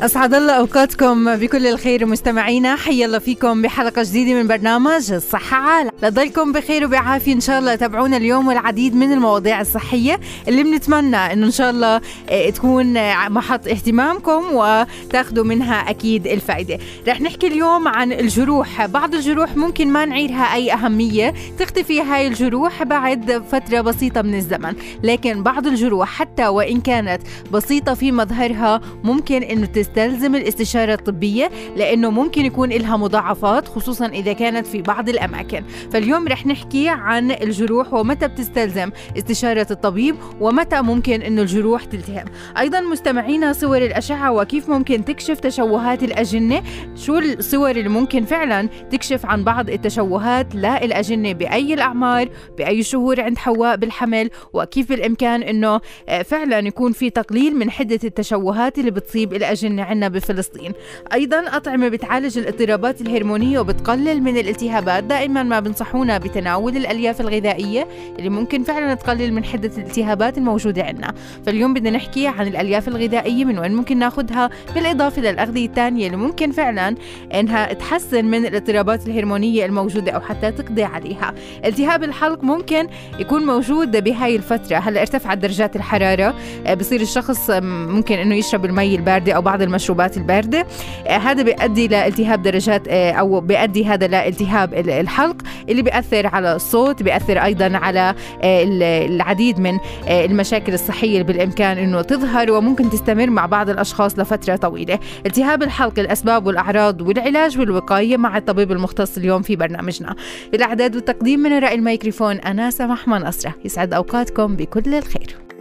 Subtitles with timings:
[0.00, 5.90] أسعد الله أوقاتكم بكل الخير مستمعينا حيا الله فيكم بحلقة جديدة من برنامج الصحة عالم.
[6.02, 7.74] لضلكم بخير وبعافية إن شاء الله.
[7.74, 13.28] تابعونا اليوم والعديد من المواضيع الصحية اللي بنتمنى إنه إن شاء الله آه، تكون آه،
[13.28, 16.78] محط اهتمامكم وتاخذوا منها أكيد الفائدة.
[17.08, 18.86] رح نحكي اليوم عن الجروح.
[18.86, 21.34] بعض الجروح ممكن ما نعيرها أي أهمية.
[21.58, 24.74] تختفي هاي الجروح بعد فترة بسيطة من الزمن.
[25.02, 27.22] لكن بعض الجروح حتى وإن كانت
[27.52, 34.32] بسيطة في مظهرها ممكن إنه تستلزم الاستشارة الطبية لأنه ممكن يكون لها مضاعفات خصوصا إذا
[34.32, 35.64] كانت في بعض الأماكن.
[35.92, 42.24] فاليوم رح نحكي عن الجروح ومتى بتستلزم استشارة الطبيب ومتى ممكن أنه الجروح تلتهم.
[42.58, 46.62] أيضا مستمعينا صور الأشعة وكيف ممكن تكشف تشوهات الأجنة.
[46.96, 53.38] شو الصور اللي ممكن فعلا تكشف عن بعض التشوهات؟ للأجنة بأي الأعمار بأي شهور عند
[53.38, 59.32] حواء بالحمل وكيف بالإمكان أنه آه، فعلا يكون في تقليل من حدة التشوهات اللي بتصيب
[59.32, 59.77] الأجنة.
[59.78, 60.72] اللي عندنا بفلسطين.
[61.12, 67.88] أيضا أطعمة بتعالج الاضطرابات الهرمونية وبتقلل من الالتهابات دائما ما بنصحونا بتناول الألياف الغذائية
[68.18, 71.14] اللي ممكن فعلا تقلل من حدة الالتهابات الموجودة عندنا
[71.46, 76.52] فاليوم بدنا نحكي عن الألياف الغذائية من وين ممكن ناخذها بالإضافة للأغذية الثانية اللي ممكن
[76.52, 76.94] فعلا
[77.34, 81.34] إنها تحسن من الاضطرابات الهرمونية الموجودة أو حتى تقضي عليها.
[81.64, 82.88] التهاب الحلق ممكن
[83.18, 84.76] يكون موجود بهاي الفترة.
[84.76, 86.34] هلأ ارتفعت درجات الحرارة.
[86.66, 90.66] آه، بصير الشخص ممكن إنه يشرب المي الباردة أو بعض المشروبات الباردة.
[91.06, 95.36] آه، هذا بيؤدي لالتهاب درجات آه، أو بيؤدي هذا لالتهاب الحلق
[95.68, 98.62] اللي بيأثر على الصوت بيأثر أيضا على آه،
[99.06, 99.78] العديد من
[100.08, 104.98] المشاكل الصحية اللي بالإمكان أنه تظهر وممكن تستمر مع بعض الأشخاص لفترة طويلة.
[105.26, 110.16] التهاب الحلق الأسباب والأعراض والعلاج والوقاية مع الطبيب المختص اليوم في برنامجنا.
[110.54, 115.57] الإعداد والتقديم من رأي الميكروفون أنا سمح منصرة يسعد أوقاتكم بكل الخير.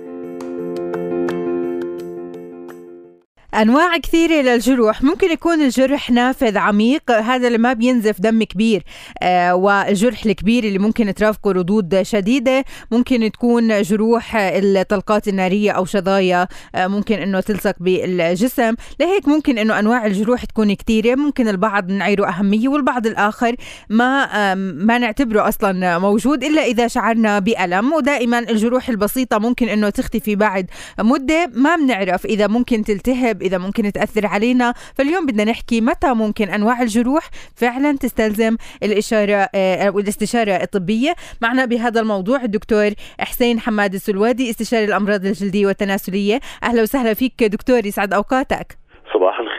[3.58, 5.04] أنواع كثيرة للجروح.
[5.04, 8.84] ممكن يكون الجرح نافذ عميق هذا اللي ما بينزف دم كبير
[9.22, 12.66] آه والجرح الكبير اللي ممكن ترافقه ردود شديدة.
[12.92, 18.76] ممكن تكون جروح الطلقات النارية أو شظايا آه ممكن إنه تلصق بالجسم.
[19.00, 21.16] لهيك ممكن إنه أنواع الجروح تكون كثيرة.
[21.16, 23.56] ممكن البعض نعيره أهمية والبعض الآخر
[23.90, 27.94] ما آه ما نعتبره أصلا موجود إلا إذا شعرنا بألم.
[27.94, 30.70] ودائما الجروح البسيطة ممكن إنه تختفي بعد
[31.00, 31.52] مدة.
[31.54, 34.74] ما بنعرف إذا ممكن تلتهب إذا ممكن تأثر علينا.
[34.96, 41.16] فاليوم بدنا نحكي متى ممكن أنواع الجروح فعلا تستلزم الإشارة آه، أو الاستشارة الطبية.
[41.42, 46.40] معنا بهذا الموضوع الدكتور حسين حماد السلوادي استشاري الأمراض الجلدية والتناسلية.
[46.64, 48.87] أهلا وسهلا فيك دكتور يسعد أوقاتك.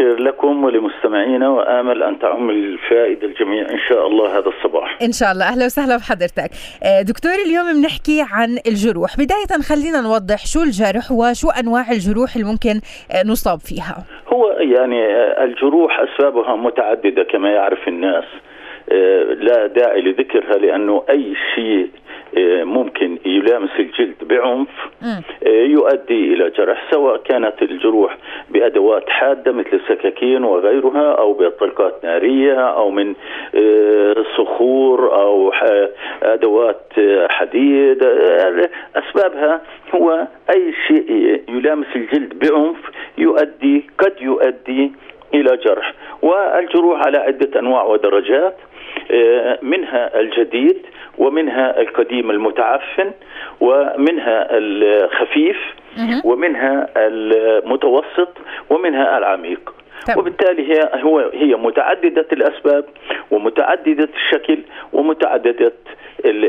[0.00, 4.98] الخير لكم ولمستمعينا وآمل أن تعم الفائدة الجميع إن شاء الله هذا الصباح.
[5.03, 6.50] إن شاء الله أهلا وسهلا بحضرتك.
[6.82, 12.47] آه، دكتور اليوم بنحكي عن الجروح، بداية خلينا نوضح شو الجرح وشو أنواع الجروح اللي
[12.47, 12.81] ممكن
[13.12, 13.97] آه، نصاب فيها.
[14.32, 18.25] هو يعني آه، الجروح أسبابها متعددة كما يعرف الناس.
[19.41, 21.88] لا داعي لذكرها لأنه أي شيء
[22.65, 24.69] ممكن يلامس الجلد بعنف
[25.47, 28.16] يؤدي إلى جرح سواء كانت الجروح
[28.50, 33.15] بأدوات حادة مثل السكاكين وغيرها أو بطلقات نارية أو من
[34.37, 35.53] صخور أو
[36.22, 36.93] أدوات
[37.31, 38.05] حديد
[38.97, 39.61] أسبابها
[39.94, 42.77] هو أي شيء يلامس الجلد بعنف
[43.19, 44.93] يؤدي قد يؤدي
[45.34, 45.94] إلى جرح.
[46.22, 48.56] والجروح على عدة أنواع ودرجات
[49.62, 50.78] منها الجديد
[51.19, 53.10] ومنها القديم المتعفن
[53.60, 55.56] ومنها الخفيف
[56.25, 58.29] ومنها المتوسط
[58.70, 59.75] ومنها العميق.
[60.17, 62.85] وبالتالي هي هو هي متعددة الأسباب
[63.31, 64.58] ومتعددة الشكل
[64.93, 65.73] ومتعددة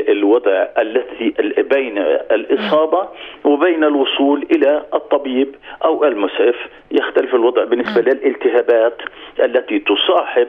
[0.08, 1.98] الوضع التي بين
[2.30, 3.08] الإصابة
[3.44, 5.54] وبين الوصول إلى الطبيب
[5.84, 6.56] أو المسعف.
[6.90, 8.96] يختلف الوضع بالنسبة للالتهابات
[9.40, 10.48] التي تصاحب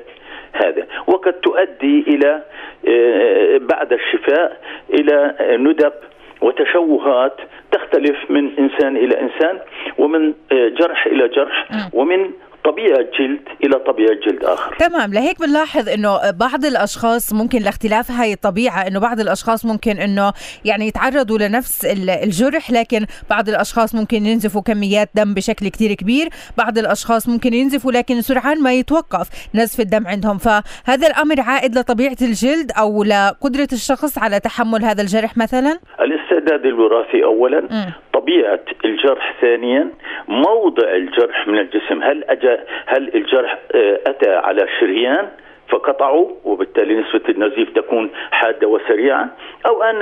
[0.53, 0.87] هذا.
[1.07, 2.41] وقد تؤدي إلى
[2.87, 4.57] آه، بعد الشفاء
[4.93, 5.93] إلى ندب
[6.41, 7.37] وتشوهات
[7.71, 9.59] تختلف من إنسان إلى إنسان
[9.97, 12.31] ومن آه، جرح إلى جرح ومن
[12.65, 14.75] طبيعة جلد إلى طبيعة جلد آخر.
[14.79, 20.33] تمام لهيك بنلاحظ إنه بعض الأشخاص ممكن لاختلاف هاي الطبيعة إنه بعض الأشخاص ممكن إنه
[20.65, 21.85] يعني يتعرضوا لنفس
[22.23, 27.91] الجرح لكن بعض الأشخاص ممكن ينزفوا كميات دم بشكل كتير كبير بعض الأشخاص ممكن ينزفوا
[27.91, 30.37] لكن سرعان ما يتوقف نزف الدم عندهم.
[30.37, 37.23] فهذا الأمر عائد لطبيعة الجلد أو لقدرة الشخص على تحمل هذا الجرح مثلا؟ الاستعداد الوراثي
[37.23, 37.91] اولا م.
[38.13, 39.87] طبيعة الجرح ثانيا
[40.27, 42.50] موضع الجرح من الجسم هل أجا
[42.85, 45.27] هل الجرح آه، أتى على شريان؟
[45.71, 49.29] فقطعوا وبالتالي نسبة النزيف تكون حادة وسريعة
[49.65, 50.01] أو أن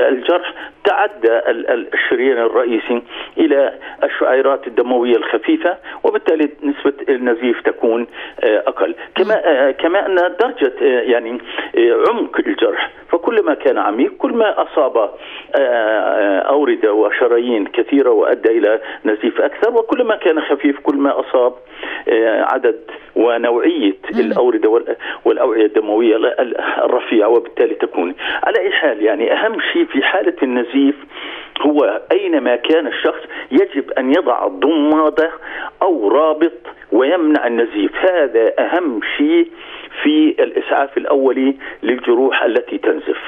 [0.00, 1.40] الجرح تعدى
[1.94, 3.02] الشريان الرئيسي
[3.38, 3.72] إلى
[4.04, 8.06] الشعيرات الدموية الخفيفة وبالتالي نسبة النزيف تكون
[8.44, 8.94] آه، أقل.
[9.14, 11.38] كما آه، كما أن درجة آه، يعني
[12.08, 12.90] عمق الجرح.
[13.12, 15.10] فكلما كان عميق كل ما أصاب
[16.48, 21.52] أوردة وشرايين كثيرة وأدى إلى نزيف أكثر وكلما كان خفيف كل ما أصاب
[22.52, 22.80] عدد
[23.16, 24.65] ونوعية الأوردة
[25.24, 26.16] والأوعية الدموية
[26.84, 28.14] الرفيعة وبالتالي تكون.
[28.44, 30.94] على أي حال يعني أهم شيء في حالة النزيف
[31.60, 33.20] هو أينما كان الشخص
[33.50, 35.30] يجب أن يضع ضمادة
[35.82, 36.52] أو رابط
[36.92, 37.96] ويمنع النزيف.
[37.96, 39.48] هذا أهم شيء
[40.02, 43.18] في الإسعاف الأولي للجروح التي تنزف.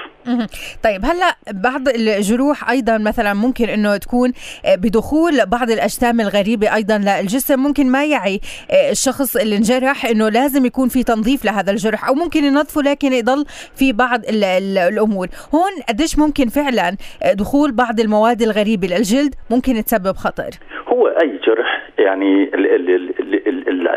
[0.85, 4.32] طيب هلا بعض الجروح أيضا مثلا ممكن إنه تكون
[4.65, 7.61] آه، بدخول بعض الأجسام الغريبة أيضا للجسم.
[7.61, 12.15] ممكن ما يعي آه، الشخص اللي انجرح إنه لازم يكون في تنظيف لهذا الجرح أو
[12.15, 13.44] ممكن ينظفه لكن يضل
[13.75, 15.29] في بعض ال ال الأمور.
[15.55, 20.50] هون قديش ممكن فعلا آه، دخول بعض المواد الغريبة للجلد ممكن تسبب خطر؟
[20.99, 22.50] هو أي جرح يعني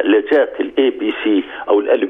[0.02, 2.10] اللهجات ال ABC أو الالف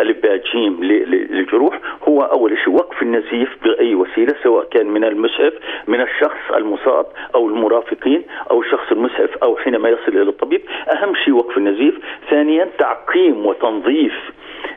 [0.00, 5.52] ألف باء جيم للجروح هو أول شيء وقف النزيف بأي وسيلة سواء كان من المسعف
[5.86, 10.60] من الشخص المصاب أو المرافقين أو الشخص المسعف أو حينما يصل إلى الطبيب
[10.92, 11.94] أهم شيء وقف النزيف.
[12.30, 14.14] ثانيا تعقيم وتنظيف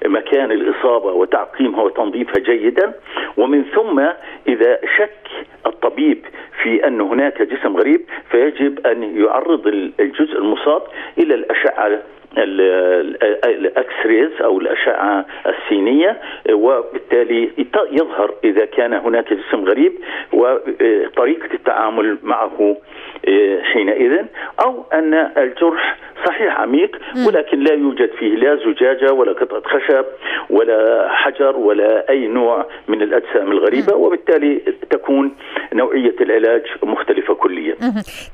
[0.05, 2.93] مكان الإصابة وتعقيمها وتنظيفها جيدا.
[3.37, 3.99] ومن ثم
[4.47, 5.27] إذا شك
[5.65, 6.25] الطبيب
[6.63, 8.01] في أن هناك جسم غريب
[8.31, 9.67] فيجب أن يعرض
[9.99, 10.81] الجزء المصاب
[11.17, 12.01] إلى الأشعة
[12.37, 16.21] ال X-rays أو الأشعة السينية
[16.51, 17.49] وبالتالي
[17.91, 19.93] يظهر إذا كان هناك جسم غريب
[20.33, 22.77] وطريقة التعامل معه
[23.27, 24.25] آه، حينئذ
[24.65, 26.97] أو أن الجرح صحيح عميق
[27.27, 30.05] ولكن لا يوجد فيه لا زجاجة ولا قطعة خشب
[30.49, 35.35] ولا حجر ولا أي نوع من الأجسام الغريبة وبالتالي تكون
[35.73, 37.75] نوعية العلاج مختلفة كليا.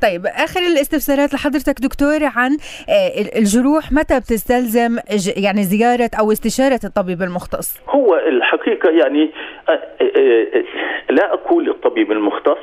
[0.01, 2.51] طيب آخر الاستفسارات لحضرتك دكتور عن
[2.89, 3.39] آه،
[3.85, 4.97] الجروح متى بتستلزم
[5.37, 9.31] يعني زيارة أو استشارة الطبيب المختص؟ هو الحقيقة يعني
[9.69, 9.71] آه،
[10.01, 10.63] آه،
[11.09, 12.57] لا أقول للطبيب المختص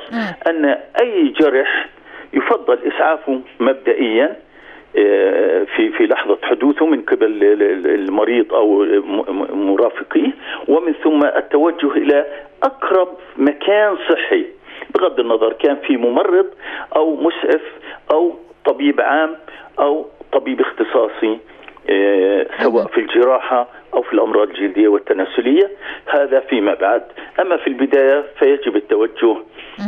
[0.47, 0.65] أن
[1.01, 1.89] أي جرح
[2.33, 4.35] يفضل إسعافه مبدئيا
[5.75, 7.43] في في لحظة حدوثه من قبل
[7.85, 8.85] المريض أو
[9.53, 10.31] مرافقيه
[10.67, 12.25] ومن ثم التوجه إلى
[12.63, 14.45] أقرب مكان صحي
[14.95, 16.47] بغض النظر كان في ممرض
[16.95, 17.61] أو مسعف
[18.11, 18.35] أو
[18.65, 19.35] طبيب عام
[19.79, 20.05] أو
[20.43, 21.39] طبيب اختصاصي
[21.89, 25.71] آه، سواء في الجراحة أو في الأمراض الجلدية والتناسلية.
[26.07, 27.03] هذا فيما بعد.
[27.39, 29.35] أما في البداية فيجب التوجه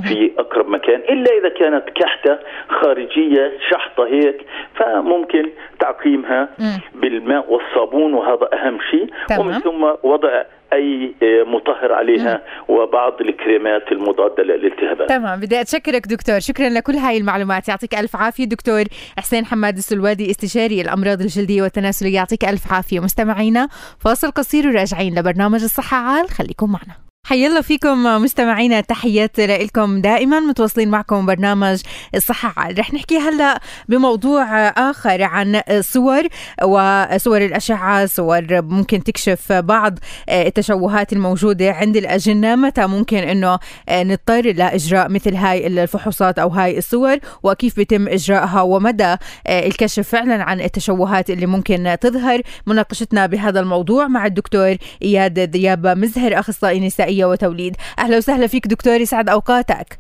[0.07, 5.50] في أقرب مكان إلا إذا كانت كحتة خارجية شحطة هيك فممكن
[5.80, 6.50] تعقيمها
[6.96, 9.08] بالماء والصابون وهذا أهم شيء.
[9.40, 10.44] ومن ثم وضع
[10.75, 11.16] أي
[11.48, 15.10] مطهر عليها وبعض الكريمات المضادة للالتهابات.
[15.10, 16.39] تمام بدي أتشكرك دكتور.
[16.39, 17.68] شكرا لكل هاي المعلومات.
[17.69, 18.83] يعطيك ألف عافية دكتور
[19.18, 22.15] حسين حماد السلوادي استشاري الأمراض الجلدية والتناسلية.
[22.15, 23.00] يعطيك ألف عافية.
[23.00, 23.67] مستمعينا
[24.00, 26.29] فاصل قصير وراجعين لبرنامج الصحة عال.
[26.29, 26.96] خليكم معنا.
[27.27, 31.82] حيا الله فيكم مستمعينا تحيات لكم دائما متواصلين معكم برنامج
[32.15, 32.72] الصحة.
[32.79, 36.24] رح نحكي هلأ بموضوع آخر عن صور
[36.63, 42.55] وصور الأشعة صور ممكن تكشف بعض التشوهات الموجودة عند الأجنة.
[42.55, 43.60] متى ممكن أنه
[43.91, 49.15] نضطر لإجراء مثل هاي الفحوصات أو هاي الصور؟ وكيف بيتم إجراءها؟ ومدى
[49.50, 56.39] الكشف فعلا عن التشوهات اللي ممكن تظهر؟ مناقشتنا بهذا الموضوع مع الدكتور إياد ذياب مزهر
[56.39, 57.75] أخصائي نسائي تربية وتوليد.
[58.00, 60.00] أهلا وسهلا فيك دكتور يسعد أوقاتك.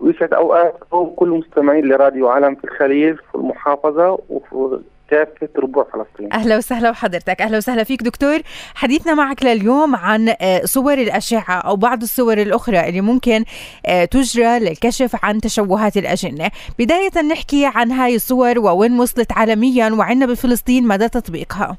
[0.00, 6.32] ويسعد أوقاتكم كل مستمعين لراديو عالم في الخليل في المحافظة وفي كافة ربوع فلسطين.
[6.32, 7.42] أهلا وسهلا بحضرتك.
[7.42, 8.38] أهلا وسهلا فيك دكتور.
[8.74, 13.44] حديثنا معك لليوم عن آه، صور الأشعة أو بعض الصور الأخرى اللي ممكن
[13.86, 16.50] آه، تجرى للكشف عن تشوهات الأجنة.
[16.78, 21.76] بداية نحكي عن هاي الصور ووين وصلت عالميا وعنا بفلسطين مدى تطبيقها.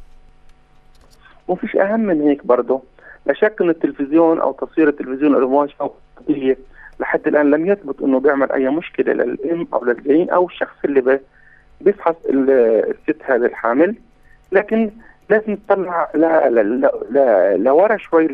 [1.47, 2.81] وفيش أهم من هيك برضه
[3.27, 5.93] لا شك أن التلفزيون أو تصوير التلفزيون المواجهه
[6.99, 11.19] لحد الآن لم يثبت أنه بيعمل أي مشكلة للأم أو للجنين أو الشخص اللي
[11.81, 13.95] بيفحص الست هذا الحامل.
[14.51, 14.91] لكن
[15.29, 16.09] لازم نطلع
[17.55, 18.27] لورا شوي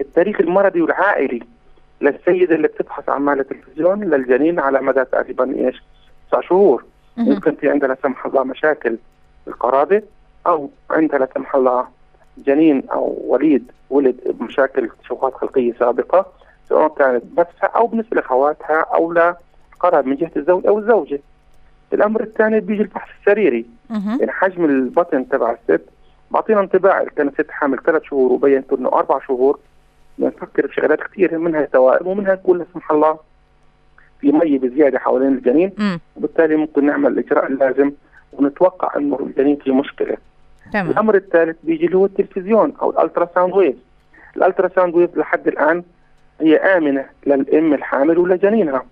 [0.00, 1.42] للتاريخ المرضي والعائلي
[2.00, 5.82] للسيدة اللي بتفحص عمال التلفزيون للجنين على مدى تقريبا إيش؟
[6.28, 6.84] تسع شهور.
[7.16, 8.98] ممكن في عندها لا سمح الله مشاكل
[9.48, 10.02] القرابه
[10.46, 11.86] أو عندها لا سمح الله
[12.38, 16.26] جنين أو وليد ولد بمشاكل تشوهات خلقية سابقة
[16.68, 21.20] سواء كانت بنفسها أو بالنسبة لأخواتها أو لقراب من جهة الزوج أو الزوجة.
[21.92, 23.66] الأمر الثاني بيجي الفحص السريري
[24.20, 25.84] يعني حجم البطن تبع الست
[26.30, 29.58] بعطينا انطباع كانت ست حامل ثلاث شهور وبينت انه أربع شهور
[30.18, 33.18] نفكر بشغلات كثيره منها التوائم ومنها يكون لا سمح الله
[34.20, 35.72] في مي بزيادة حوالين الجنين.
[36.16, 37.92] وبالتالي ممكن نعمل الاجراء اللازم
[38.32, 40.16] ونتوقع أنه الجنين فيه مشكلة.
[40.72, 40.90] تمام.
[40.90, 43.76] الأمر الثالث بيجي اللي هو التلفزيون أو ال ultrasound wave.
[44.36, 45.82] ال ultrasound wave لحد الآن
[46.40, 48.82] هي آمنة للأم الحامل ولجنينها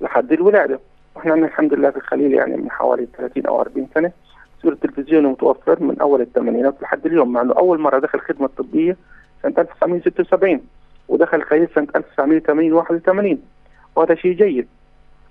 [0.00, 0.80] لحد الولادة.
[1.14, 4.12] وإحنا عندنا الحمد لله في الخليل يعني من حوالي 30 أو 40 سنة
[4.62, 8.96] صور التلفزيون متوفر من أول الثمانينات لحد اليوم مع إنه أول مرة دخل خدمة طبية
[9.42, 10.60] سنة 1976
[11.08, 13.38] ودخل الخليل سنة 1980 81
[13.96, 14.66] وهذا شيء جيد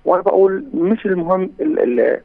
[0.06, 2.22] وأنا بقول مش المهم ال ال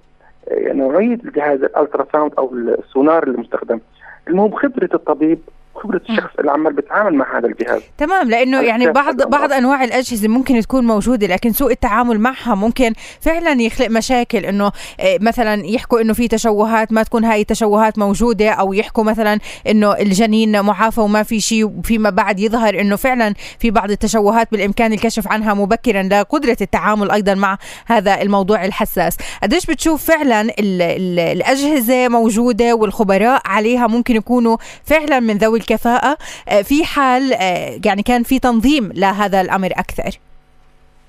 [0.53, 3.81] نوعيه الجهاز ال ultrasound أو السونار المستخدم.
[4.29, 5.39] المهم خبرة الطبيب
[5.83, 7.83] خبرة الشخص اللي عمال بيتعامل مع هذا الجهاز.
[7.99, 12.93] تمام لأنه يعني بعض بعض أنواع الأجهزة ممكن تكون موجودة لكن سوء التعامل معها ممكن
[13.21, 14.67] فعلا يخلق مشاكل إنه
[15.01, 19.93] آه، مثلا يحكوا إنه في تشوهات ما تكون هاي التشوهات موجودة أو يحكوا مثلا إنه
[19.93, 25.29] الجنين معافى وما في شيء فيما بعد يظهر إنه فعلا في بعض التشوهات بالإمكان الكشف
[25.29, 26.03] عنها مبكرا.
[26.03, 29.17] لقدره التعامل أيضا مع هذا الموضوع الحساس.
[29.43, 36.17] قديش بتشوف فعلا ال ال الأجهزة موجودة والخبراء عليها ممكن يكونوا فعلا من ذوي الكفاءة
[36.49, 40.19] آه، في حال آه، يعني كان في تنظيم لهذا الأمر أكثر.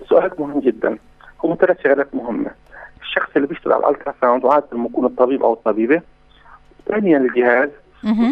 [0.10, 0.98] سؤالك مهم جدا.
[1.44, 2.52] هم ثلاث شغلات مهمة.
[3.02, 6.02] الشخص اللي بيشتغل على ال ultrasound وعادة يكون الطبيب أو الطبيبة
[6.88, 7.70] ثانيا الجهاز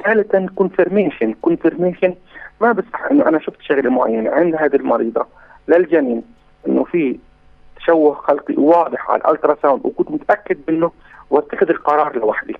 [0.04, 2.16] ثالثا confirmation confirmation
[2.62, 5.26] ما بصح إنه أنا شفت شغلة معينة عند هذه المريضة
[5.68, 6.24] للجنين.
[6.68, 7.20] إنه في
[7.78, 10.92] تشوه خلقي واضح على ال ultrasound وكنت متأكد منه
[11.30, 12.56] واتخذ القرار لوحدي.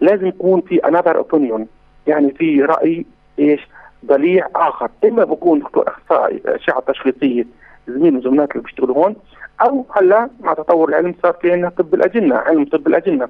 [0.00, 1.66] لازم يكون في انذر اوبينيون
[2.08, 3.04] يعني في رأي
[3.38, 3.68] إيش؟
[4.06, 4.90] ضليع آخر.
[5.04, 7.44] إما بكون دكتور إخصائي اشعه تشخيصيه
[7.88, 9.16] زميل من زملائك اللي بيشتغلوا هون
[9.60, 13.28] أو هلا مع تطور العلم صار في عندنا طب الأجنة علم طب الأجنة.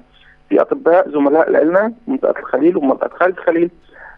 [0.49, 3.69] في أطباء زملاء لنا منطقة الخليل ومنطقة خارج الخليل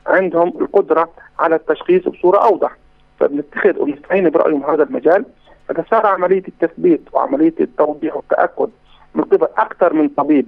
[0.08, 2.78] عندهم القدرة على التشخيص بصورة أوضح.
[3.20, 5.26] فبنتخذ ونستعين برأيهم هذا المجال.
[5.70, 8.70] فتسارع عملية التثبيت وعملية التوضيح والتأكد
[9.16, 10.48] من قبل أكثر من طبيب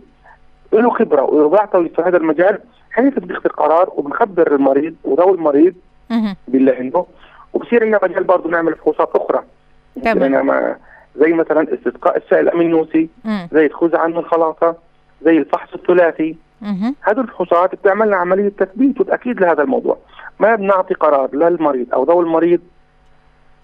[0.74, 2.60] له خبرة ويعطي في هذا المجال
[2.93, 5.73] حيث بناخذ القرار وبنخبر المريض وذوي المريض
[6.47, 7.05] بالله إنه
[7.53, 9.43] وبصير لنا مجال برضه نعمل فحوصات أخرى.
[10.03, 10.75] تمام.
[11.15, 13.09] زي مثلا استسقاء السائل الامينوسي
[13.51, 14.75] زي الخزعة من الخلاصة
[15.21, 16.35] زي الفحص الثلاثي.
[17.01, 19.97] هذه الفحوصات بتعمل لنا عملية تثبيت وتأكيد لهذا الموضوع.
[20.39, 22.59] ما بنعطي قرار للمريض أو ذوي المريض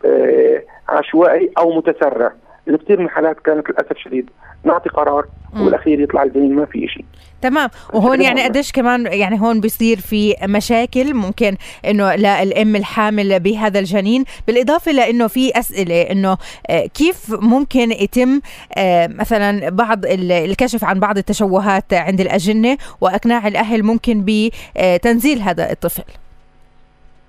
[0.05, 2.33] آه عشوائي أو متسرع.
[2.65, 4.29] لأنه كثير من الحالات كانت للأسف شديد.
[4.63, 5.25] نعطي قرار
[5.57, 7.05] والأخير يطلع الجنين ما في شيء
[7.41, 7.69] تمام.
[7.93, 14.23] وهون يعني قديش كمان يعني هون بيصير في مشاكل ممكن إنه للام الحامل بهذا الجنين
[14.47, 16.37] بالإضافة لإنه في أسئلة إنه
[16.69, 18.41] آه، كيف ممكن يتم
[18.77, 26.03] آه، مثلا بعض الكشف عن بعض التشوهات عند الأجنة وأقناع الأهل ممكن بتنزيل هذا الطفل؟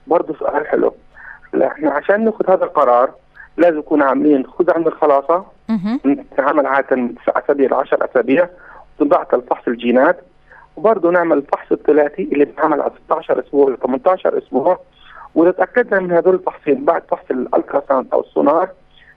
[0.06, 0.94] برضه سؤال حلو.
[1.54, 3.10] إحنا عشان ناخذ هذا القرار
[3.56, 5.44] لازم نكون عاملين خذ عند الخلاصه
[6.06, 8.48] نتعامل عاده من تسع أسابيع ل 10 أسابيع
[8.98, 10.20] تنبعث لفحص الجينات.
[10.76, 14.80] وبرضه نعمل الفحص الثلاثي اللي بنعمل على 16 أسبوع ل 18 أسبوع.
[15.34, 18.68] وإذا تأكدنا من هذول الفحصين بعد فحص ال ultrasound أو السونار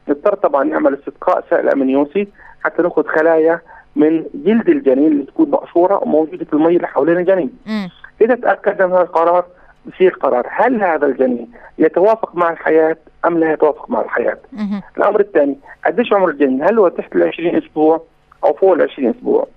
[0.08, 2.28] نضطر طبعا نعمل استسقاء سائل امنيوسي
[2.64, 3.62] حتى نأخذ خلايا
[3.96, 7.50] من جلد الجنين اللي تكون مقشورة وموجودة في المي اللي حوالين الجنين.
[8.22, 9.46] إذا تأكدنا من هذا القرار
[9.86, 10.48] بصير قرار.
[10.50, 14.38] هل هذا الجنين يتوافق مع الحياة أم لا يتوافق مع الحياة؟
[14.98, 18.02] الأمر الثاني قديش عمر الجنين؟ هل هو تحت ال 20 أسبوع
[18.44, 19.48] أو فوق ال 20 أسبوع؟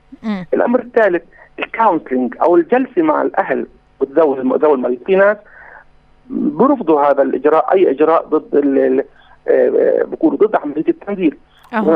[0.55, 1.23] الأمر الثالث
[1.59, 3.67] الكونسلنج أو الجلسة مع الأهل
[4.01, 5.37] وذوي ذوي المريض في ناس
[6.31, 8.55] برفضوا هذا الإجراء أي إجراء ضد
[9.49, 11.37] آه، بيكونوا ضد عملية التنزيل.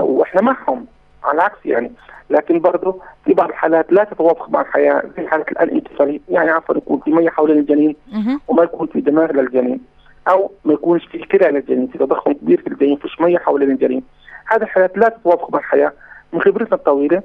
[0.02, 0.86] وإحنا معهم.
[1.24, 1.92] على العكس يعني.
[2.30, 7.00] لكن برضه في بعض الحالات لا تتوافق مع الحياة زي حاله الانكفالي يعني عفوا يكون
[7.00, 7.96] في مية حوالين الجنين
[8.48, 9.80] وما يكون في دماغ للجنين
[10.28, 14.02] أو ما يكونش في كلى للجنين في تضخم كبير في الجنين فيش مية حوالين الجنين
[14.46, 15.92] هذه الحالات لا تتوافق مع الحياة
[16.32, 17.22] من خبرتنا الطويلة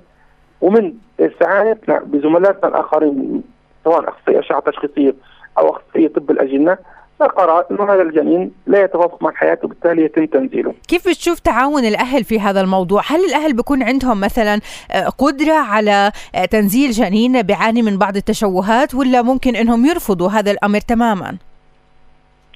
[0.62, 3.44] ومن استعانتنا بزملائنا الآخرين
[3.84, 5.16] سواء اخصائي أشعة تشخيصية
[5.58, 6.78] أو اخصائي طب الأجنة.
[7.24, 10.74] قرار إنه هذا الجنين لا يتوافق مع الحياة وبالتالي يتم تنزيله.
[10.88, 14.60] كيف بتشوف تعاون الأهل في هذا الموضوع؟ هل الأهل بيكون عندهم مثلا
[14.92, 20.52] آه، قدرة على آه، تنزيل جنين بيعاني من بعض التشوهات ولا ممكن إنهم يرفضوا هذا
[20.52, 21.38] الأمر تماما؟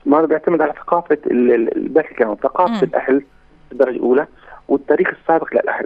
[0.06, 3.24] ما بيعتمد على ثقافة البشر كمان ثقافة الأهل
[3.72, 4.28] الدرجة الأولى
[4.68, 5.86] والتاريخ السابق للأهل.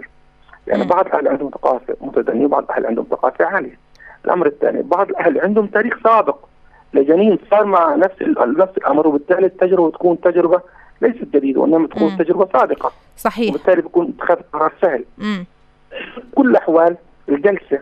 [0.66, 0.86] يعني م.
[0.86, 3.78] بعض الأهل عندهم ثقافة متدنية وبعض الأهل عندهم ثقافة عالية.
[4.24, 6.36] الأمر الثاني بعض الأهل عندهم تاريخ سابق
[6.94, 8.22] لجنين صار مع نفس
[8.58, 10.60] نفس الأمر وبالتالي التجربة تكون تجربة
[11.02, 12.16] ليست جديدة وإنما تكون مم.
[12.18, 15.46] تجربة سابقة صحيح وبالتالي بيكون اتخاذ قرار سهل مم.
[16.34, 16.96] كل الأحوال
[17.28, 17.78] الجلسة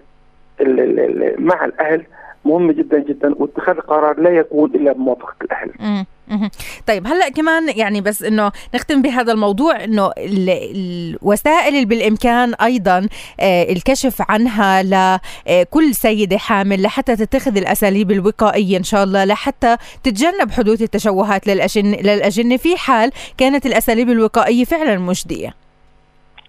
[1.38, 2.02] مع الأهل
[2.44, 6.04] مهمة جدا جدا واتخاذ القرار لا يكون إلا بموافقة الأهل.
[6.86, 13.08] طيب هلأ كمان يعني بس إنه نختم بهذا الموضوع إنه الوسائل اللي بالإمكان أيضا
[13.40, 20.50] آه، الكشف عنها لكل سيدة حامل لحتى تتخذ الأساليب الوقائية إن شاء الله لحتى تتجنب
[20.50, 25.54] حدوث التشوهات للاجنه للأجنة في حال كانت الأساليب الوقائية فعلا مجدية.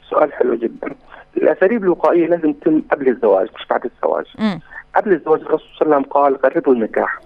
[0.09, 0.95] سؤال حلو جدا.
[1.37, 4.25] الأساليب الوقائية لازم تتم قبل الزواج مش بعد الزواج.
[4.39, 4.59] م.
[4.95, 7.19] قبل الزواج الرسول صلى الله عليه وسلم قال قربوا النكاح.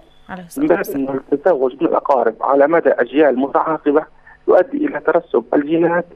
[0.58, 4.04] من باب إنه التزوج من الأقارب على مدى أجيال متعاقبة
[4.48, 6.06] يؤدي إلى ترسب الجينات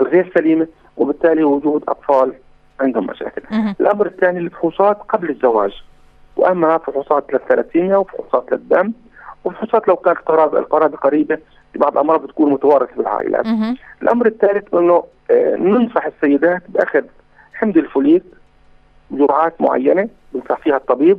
[0.00, 0.66] الغير سليمة
[0.96, 2.32] وبالتالي وجود أطفال
[2.80, 3.42] عندهم مشاكل.
[3.80, 5.82] الأمر الثاني الفحوصات قبل الزواج.
[6.36, 8.92] وأما فحوصات للثلاسيميا وفحوصات للدم
[9.44, 11.38] وفحوصات لو كانت قرابه القرابة قريبة
[11.74, 13.46] بعض الأمراض بتكون متوارثة بالعائلات.
[14.02, 17.02] الأمر الثالث إنه آه، ننصح السيدات بأخذ
[17.54, 18.22] حمض الفوليك
[19.10, 21.18] جرعات معينة بنصح فيها الطبيب.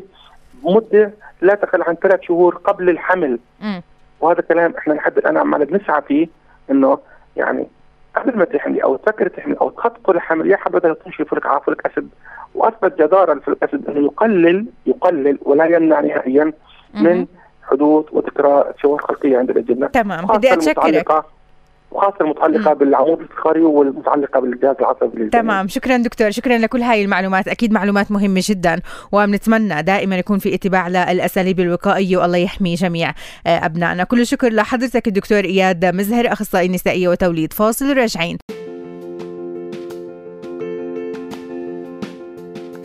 [0.63, 3.39] مدة لا تقل عن ثلاث شهور قبل الحمل.
[3.62, 3.79] م.
[4.22, 6.27] وهذا كلام إحنا لحد الآن عمال بنسعى فيه
[6.72, 7.00] إنه
[7.38, 7.67] يعني
[8.15, 11.86] قبل ما تحملي أو تفكري تحملي أو تخططي الحمل يا حبذا تمشي فوليك على folic
[11.86, 12.10] acid
[12.55, 16.53] وأثبت جدارة الفوليك اسيد إنه يقلل يقلل ولا يمنع نهائيا
[16.93, 17.25] من
[17.63, 20.25] حدوث وتكرار شوهات خلقيه عند الاجنه تمام.
[20.25, 21.24] بدي اتشكرك
[21.91, 27.48] وخاصه المتعلقة بالعمود الفقري والمتعلقة بالجهاز العصبي تمام شكرا دكتور شكرا لكل هاي المعلومات.
[27.48, 28.81] أكيد معلومات مهمة جدا
[29.12, 33.10] وبنتمنى دائما يكون في اتباع للأساليب الوقائية والله يحمي جميع
[33.48, 34.03] آه، أبنائنا.
[34.03, 38.38] كل الشكر لحضرتك الدكتور إياد مزهر أخصائي نسائيه وتوليد فاصل راجعين.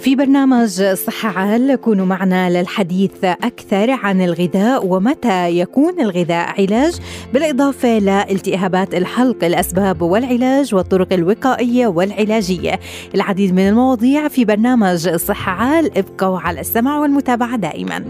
[0.04, 6.94] في برنامج صحة عال كونوا معنا للحديث أكثر عن الغذاء ومتى يكون الغذاء علاج
[7.32, 12.80] بالإضافة لالتهابات الحلق الأسباب والعلاج والطرق الوقائية والعلاجية.
[13.14, 18.04] العديد من المواضيع في برنامج صحة عال ابقوا على السمع والمتابعة دائماً.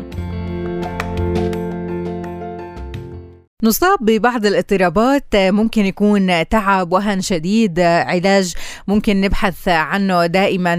[3.65, 8.55] نصاب ببعض الاضطرابات ممكن يكون تعب وهن شديد علاج
[8.89, 10.77] ممكن نبحث عنه دائما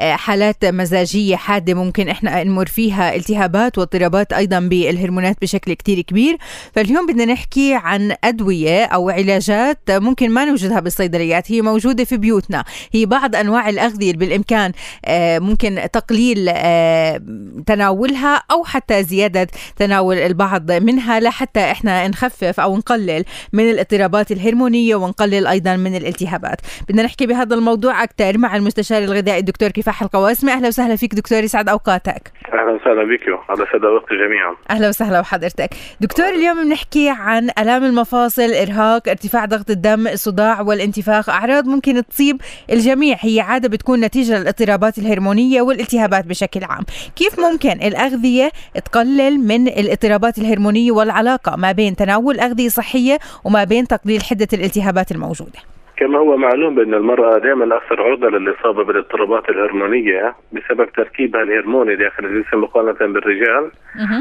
[0.00, 6.36] لحالات مزاجية حادة ممكن إحنا نمر فيها التهابات واضطرابات أيضا بالهرمونات بشكل كتير كبير.
[6.72, 12.64] فاليوم بدنا نحكي عن أدوية أو علاجات ممكن ما نوجدها بالصيدليات هي موجودة في بيوتنا.
[12.92, 14.72] هي بعض أنواع الأغذية اللي بالإمكان
[15.04, 17.22] آه، ممكن تقليل آه،
[17.66, 24.94] تناولها أو حتى زيادة تناول البعض منها لحتى إحنا نخفف أو نقلل من الاضطرابات الهرمونية
[24.94, 26.60] ونقلل أيضا من الالتهابات.
[26.88, 30.52] بدنا نحكي بهذا الموضوع أكثر مع المستشار الغذائي الدكتور كفاح القواسمي.
[30.52, 32.32] أهلا وسهلا فيك دكتور يسعد أوقاتك.
[32.80, 34.56] وسهلا بك على وقت جميعا.
[34.70, 35.70] أهلا وسهلا بحضرتك.
[36.00, 42.40] دكتور اليوم بنحكي عن آلام المفاصل إرهاق ارتفاع ضغط الدم الصداع والانتفاخ أعراض ممكن تصيب
[42.70, 43.16] الجميع.
[43.20, 46.84] هي عادة بتكون نتيجة للاضطرابات الهرمونية والالتهابات بشكل عام.
[47.16, 48.52] كيف ممكن الأغذية
[48.84, 55.12] تقلل من الاضطرابات الهرمونية والعلاقة ما بين تناول أغذية صحية وما بين تقليل حدة الالتهابات
[55.12, 61.96] الموجودة؟ كما هو معلوم بأن المرأة دائما أكثر عرضة للإصابة بالاضطرابات الهرمونية بسبب تركيبها الهرموني
[61.96, 63.70] داخل الجسم مقارنة بالرجال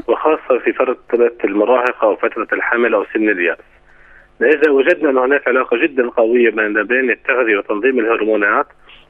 [0.07, 0.97] وخاصة في فترة
[1.43, 3.57] المراهقة أو فترة الحمل أو سن اليأس
[4.41, 6.49] إذا وجدنا أن هناك علاقة جدا قوية
[6.83, 8.65] بين التغذية وتنظيم الهرمونات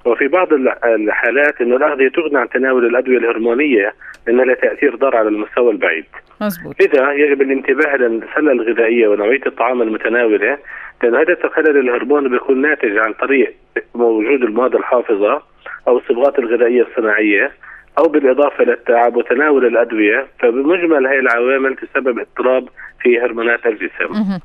[0.05, 0.53] وفي بعض
[0.85, 3.93] الحالات إنه الأغذية تغني عن تناول الأدوية الهرمونية
[4.27, 6.05] لأنها لها تأثير ضار على المستوى البعيد.
[6.41, 6.81] مزبوط.
[6.81, 10.57] لذا يجب الانتباه للسله الغذائية ونوعية الطعام المتناولة
[11.03, 13.53] هذا التخلل الهرموني بيكون ناتج عن طريق
[13.93, 15.41] وجود المواد الحافظة
[15.87, 17.51] أو الصبغات الغذائية الصناعية
[17.97, 22.69] أو بالإضافة للتعب وتناول الأدوية فبمجمل هذه العوامل تسبب اضطراب
[23.01, 24.39] في هرمونات الجسم.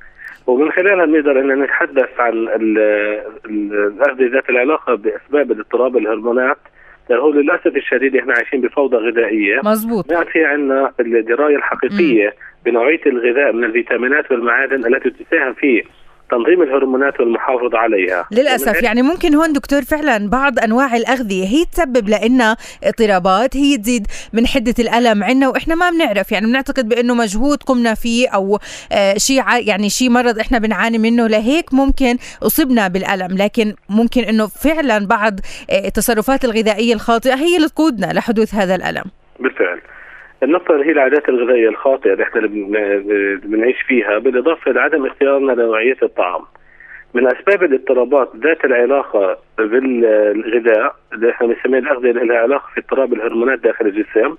[0.47, 2.33] ومن خلالها نقدر ان نتحدث عن
[3.47, 6.59] الاغذيه ذات العلاقة بأسباب الاضطراب الهرمونات.
[7.11, 9.61] هو للأسف الشديد إحنا عايشين بفوضى غذائية.
[9.65, 12.33] مزبوط ما في عندنا الدراية الحقيقية م.
[12.65, 15.83] بنوعية الغذاء من الفيتامينات والمعادن التي تساهم في
[16.33, 18.27] تنظيم الهرمونات والمحافظة عليها.
[18.31, 24.07] للأسف يعني ممكن هون دكتور فعلا بعض أنواع الأغذية هي تسبب لنا اضطرابات هي تزيد
[24.33, 28.59] من حدة الألم عندنا وإحنا ما بنعرف يعني بنعتقد بأنه مجهود قمنا فيه أو
[28.92, 33.37] آه شيء يعني شيء مرض إحنا بنعاني منه لهيك ممكن اصبنا بالألم.
[33.37, 35.35] لكن ممكن إنه فعلا بعض
[35.71, 39.05] آه التصرفات الغذائية الخاطئة هي اللي تقودنا لحدوث هذا الألم.
[39.40, 39.81] بالفعل.
[40.42, 42.40] النقطة اللي هي العادات الغذائية الخاطئة اللي إحنا
[43.44, 46.42] بنعيش فيها بالإضافة لعدم اختيارنا لنوعية الطعام.
[47.14, 53.12] من أسباب الاضطرابات ذات العلاقة بالغذاء اللي إحنا بنسميها الأغذية اللي لها علاقة في اضطراب
[53.12, 54.37] الهرمونات داخل الجسم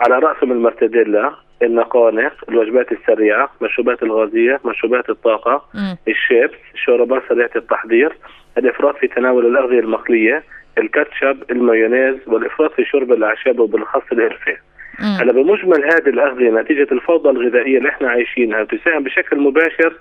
[0.00, 5.64] على رأسهم المرتديلا، النقانق، الوجبات السريعة، المشروبات الغازية، مشروبات الطاقة،
[6.08, 8.16] الشيبس، الشوربات سريعة التحضير،
[8.58, 10.42] الإفراط في تناول الأغذية المقلية،
[10.78, 14.56] الكاتشب، المايونيز، والإفراط في شرب الأعشاب وبالأخص القرفة.
[14.98, 19.92] هلا بمجمل هذه الأغذية نتيجة الفوضى الغذائية اللي إحنا عايشينها تساهم بشكل مباشر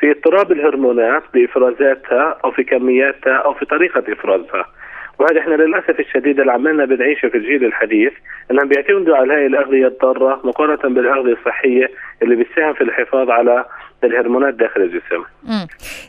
[0.00, 4.66] في اضطراب الهرمونات بإفرازاتها أو في كمياتها أو في طريقة إفرازها.
[5.18, 8.12] وهذا إحنا للأسف الشديد اللي عمالنا بنعيشه في الجيل الحديث
[8.50, 11.90] أنهم بيعتمدوا على هاي الأغذية الضارة مقارنة بالأغذية الصحية
[12.22, 13.64] اللي بتساهم في الحفاظ على
[14.04, 15.24] الهرمونات داخل الجسم.
[15.48, 15.66] امم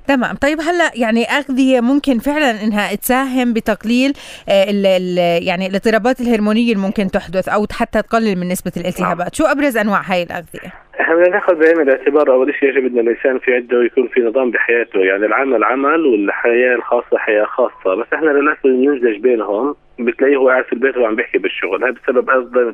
[0.08, 4.13] تمام طيب هلأ يعني أغذية ممكن فعلا إنها تساهم بتقليل
[4.50, 5.17] آه، ال ال
[5.48, 9.36] يعني الاضطرابات الهرمونية اللي ممكن تحدث أو حتى تقلل من نسبة الالتهابات،.
[9.36, 13.39] شو أبرز أنواع هاي الأغذية؟ إحنا بدنا نأخذ بعين الاعتبار أول شيء يجب أن الإنسان
[13.39, 18.30] في عنده يكون في نظام بحياته يعني العمل عمل والحياة الخاصة حياة خاصة بس إحنا
[18.30, 21.84] للأسف نمزج بينهم بتلاقيه هو قاعد في البيت وعم بيحكي بالشغل.
[21.84, 22.73] هذا بسبب أيضا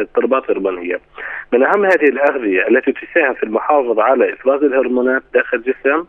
[0.00, 1.00] اضطرابات هرمونية.
[1.52, 6.04] من أهم هذه الأغذية التي تساهم في المحافظة على إفراز الهرمونات داخل الجسم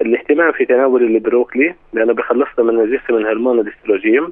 [0.00, 4.28] الاهتمام في تناول البروكلي لأنه بخلصنا من الجسم من هرمون الاستروجين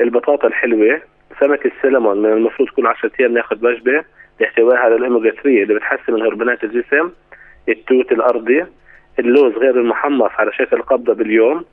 [0.00, 1.00] البطاطا الحلوة
[1.40, 4.04] سمك السلمون من المفروض كل 10 أيام ناخذ وجبة
[4.40, 7.10] لاحتوائها على الاوميجا 3 اللي بتحسن من هرمونات الجسم
[7.68, 8.64] التوت الأرضي
[9.18, 11.64] اللوز غير المحمص على شكل قبضة باليوم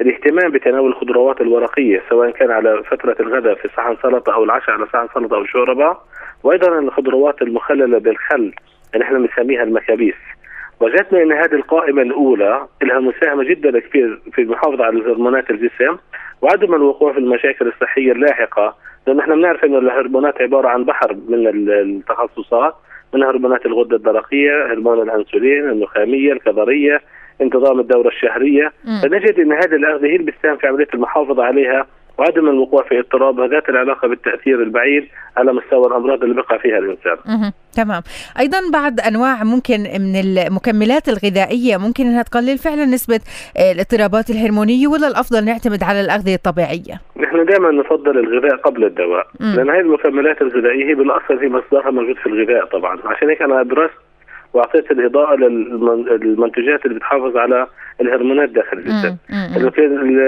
[0.00, 4.86] الاهتمام بتناول الخضروات الورقية سواء كان على فترة الغداء في صحن سلطة أو العشاء على
[4.86, 5.96] صحن سلطة أو شوربة.
[6.42, 8.52] وأيضا الخضروات المخللة بالخل
[8.94, 10.14] اللي إحنا بنسميها المكابيس.
[10.80, 15.96] وجدنا إن هذه القائمة الأولى لها مساهمة جدا كبير في المحافظة على هرمونات الجسم.
[16.42, 21.46] وعدم الوقوع في المشاكل الصحية اللاحقة لأن إحنا بنعرف إن الهرمونات عبارة عن بحر من
[21.68, 22.74] التخصصات
[23.14, 27.00] من هرمونات الغدة الدرقية، هرمون الأنسولين، النخامية، الكظرية،
[27.40, 28.72] انتظام الدورة الشهرية،
[29.02, 31.86] فنجد إن هذه الاغذيه هي اللي بتساهم في عملية المحافظة عليها
[32.18, 37.16] وعدم الوقوع في اضطراب ذات العلاقة بالتأثير البعيد على مستوى الأمراض اللي بقى فيها الإنسان.
[37.72, 38.02] تمام،
[38.40, 43.20] أيضا بعض أنواع ممكن من المكملات الغذائية ممكن إنها تقلل فعلا نسبة
[43.58, 49.26] آه، الاضطرابات الهرمونية ولا الأفضل نعتمد على الاغذيه الطبيعية؟ نحن دائما نفضل الغذاء قبل الدواء،
[49.40, 49.54] مم.
[49.56, 53.62] لأن هذه المكملات الغذائية هي بالأصل هي مصدرها موجود في الغذاء طبعا، عشان هيك أنا
[53.62, 53.94] درست
[54.54, 57.66] واعطيت الإضاءة للمنتجات اللي بتحافظ على
[58.00, 59.16] الهرمونات داخل الجسم.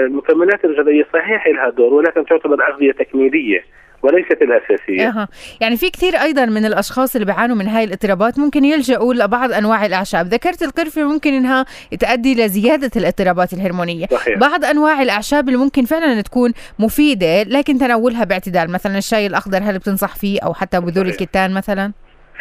[0.05, 3.63] المكملات الغذائية صحيح لها دور ولكن تعتبر أغذية تكميلية
[4.03, 5.09] وليست الأساسية.
[5.09, 5.27] أه.
[5.61, 9.85] يعني في كثير أيضا من الأشخاص اللي بيعانوا من هاي الاضطرابات ممكن يلجؤوا لبعض أنواع
[9.85, 11.65] الأعشاب، ذكرت القرفة ممكن إنها
[11.99, 14.37] تؤدي لزياده الاضطرابات الهرمونية، صحيح.
[14.37, 19.77] بعض أنواع الأعشاب اللي ممكن فعلا تكون مفيدة لكن تناولها باعتدال، مثلا الشاي الأخضر هل
[19.77, 21.91] بتنصح فيه أو حتى بذور الكتان مثلا؟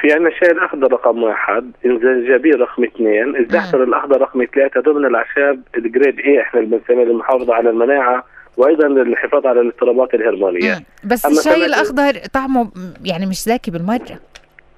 [0.01, 5.63] في عندنا الشاي الأخضر رقم واحد، الزنجبيل رقم اثنين، الزعتر الأخضر رقم ثلاثة، ضمن الأعشاب
[5.77, 8.25] الجريد اي إحنا اللي بنسميها المحافظه على المناعة
[8.57, 10.75] وأيضا للحفاظ على الاضطرابات الهرمونية.
[10.75, 10.85] مم.
[11.11, 12.71] بس الشاي الأخضر طعمه
[13.05, 14.19] يعني مش زاكي بالمرة.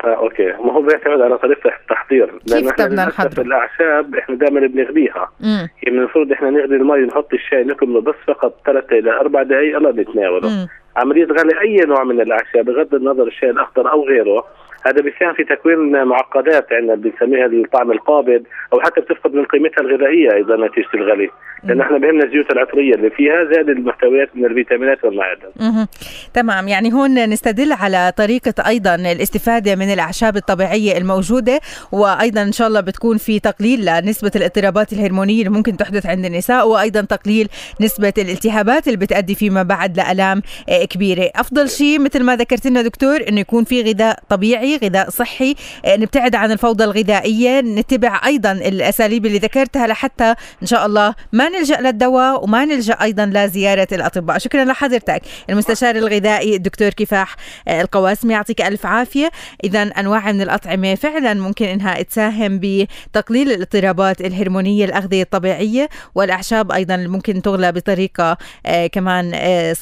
[0.05, 0.47] آه أوكي.
[0.47, 2.33] ما هو بيعتمد على طريقة التحضير.
[2.47, 8.01] لأن إحنا للأسف الأعشاب إحنا دائما بنغليها يعني المفروض إحنا نغلي المي نحط الشاي نكمله
[8.01, 12.95] بس فقط ثلاث إلى أربع دقائق الله نتناوله عمليه غلي أي نوع من الأعشاب بغض
[12.95, 14.45] النظر الشاي الأخضر أو غيره
[14.87, 18.43] هذا بيساهم في تكوين معقدات عندنا بنسميها الطعم القابض
[18.73, 21.29] أو حتى بتفقد من قيمتها الغذائية أيضا نتيجه الغلي.
[21.65, 25.87] لأن إحنا بهمنا الزيوت العطرية اللي فيها زائد المحتويات من الفيتامينات والمعادن.
[26.35, 26.69] تمام.
[26.69, 31.61] يعني هون نستدل على طريقة أيضا الاستفادة من الأعشاب الطبيعية الموجودة
[31.93, 36.69] وأيضا إن شاء الله بتكون في تقليل لنسبة الاضطرابات الهرمونية اللي ممكن تحدث عند النساء
[36.69, 37.49] وأيضا تقليل
[37.81, 40.43] نسبة الالتهابات اللي بتؤدي فيما بعد لألام
[40.91, 45.55] كبيرة، أفضل شيء مثل ما ذكرت لنا دكتور إنه يكون في غذاء طبيعي، غذاء صحي،
[45.85, 51.49] آه، نبتعد عن الفوضى الغذائية، نتبع أيضا الأساليب اللي ذكرتها لحتى إن شاء الله ما
[51.49, 54.39] نلجأ للدواء وما نلجأ أيضا لزيارة الأطباء.
[54.39, 55.23] شكرا لحضرتك.
[55.51, 57.37] المستشار الغذائي الدكتور كفاح
[57.69, 59.31] آه، القواسمي يعطيك ألف عافية.
[59.65, 66.97] اذا أنواع من الأطعمة فعلا ممكن إنها تساهم بتقليل الاضطرابات الهرمونية الاغذيه الطبيعية والأعشاب أيضا
[66.97, 69.75] ممكن تغلى بطريقة آه كمان آه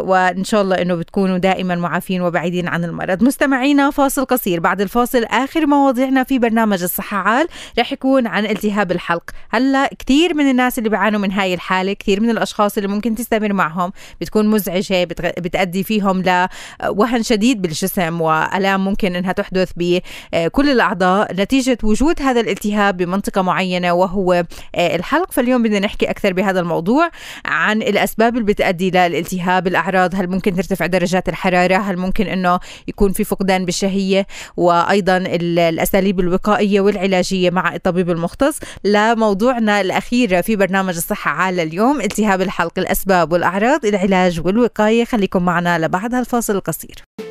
[0.00, 3.22] وإن شاء الله إنه بتكونوا دائما معافين وبعيدين عن المرض.
[3.22, 4.60] مستمعين مستمعينا فاصل قصير.
[4.60, 7.46] بعد الفاصل آخر مواضيعنا في برنامج الصحة عال
[7.78, 9.30] رح يكون عن التهاب الحلق.
[9.50, 13.52] هلا كثير من الناس اللي بيعانوا من هاي الحالة كثير من الأشخاص اللي ممكن تستمر
[13.52, 15.04] معهم بتكون مزعجة
[15.38, 21.34] بتأدي فيهم لوهن شديد بالجسم وألام ممكن إنها تحدث بكل الأعضاء.
[21.34, 24.44] نتيجة وجود هذا الالتهاب بمنطقة معينة وهو
[24.76, 25.32] الحلق.
[25.32, 27.10] فاليوم بدنا نحكي أكثر بهذا الموضوع
[27.44, 30.14] عن الأسباب اللي بتؤدي للالتهاب الأعراض.
[30.14, 36.80] هل ممكن ترتفع درجات الحرارة؟ هل ممكن إنه يكون في فقدان بالشهية وأيضا الأساليب الوقائية
[36.80, 38.58] والعلاجية مع الطبيب المختص.
[38.84, 45.04] لموضوعنا الأخير في برنامج الصحة عالة اليوم التهاب الحلق الأسباب والأعراض العلاج والوقاية.
[45.04, 47.25] خليكم معنا لبعد هالفاصل القصير.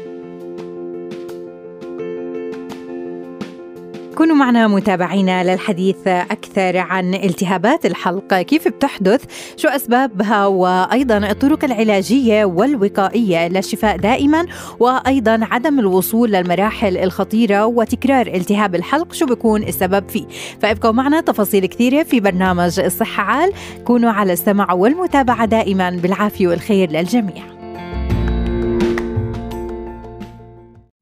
[4.15, 9.23] كونوا معنا متابعينا للحديث أكثر عن التهابات الحلق كيف بتحدث؟
[9.57, 14.45] شو أسبابها؟ وأيضا الطرق العلاجية والوقائية للشفاء دائما
[14.79, 20.25] وأيضا عدم الوصول للمراحل الخطيرة وتكرار التهاب الحلق شو بيكون السبب فيه؟
[20.61, 23.51] فابقوا معنا تفاصيل كثيرة في برنامج الصحة عال
[23.83, 27.54] كونوا على السمع والمتابعة دائما بالعافية والخير للجميع.